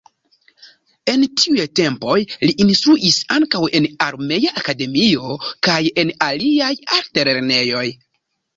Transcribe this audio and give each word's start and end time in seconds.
En 1.11 1.25
tiuj 1.41 1.65
tempoj 1.79 2.15
li 2.45 2.49
instruis 2.65 3.19
ankaŭ 3.37 3.61
en 3.81 3.87
armea 4.07 4.55
akademio 4.63 5.37
kaj 5.71 5.79
en 6.07 6.17
aliaj 6.33 6.75
altlernejoj. 6.99 7.89